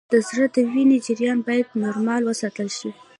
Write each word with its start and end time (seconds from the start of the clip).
د 0.11 0.13
زړه 0.27 0.45
د 0.55 0.57
وینې 0.71 0.97
جریان 1.05 1.39
باید 1.47 1.67
نورمال 1.83 2.21
وساتل 2.25 2.67
شي 2.77 2.89